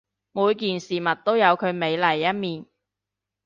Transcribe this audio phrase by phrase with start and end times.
[0.31, 2.65] 每件事物都有佢美麗一面